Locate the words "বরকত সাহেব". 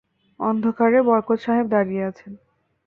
1.07-1.65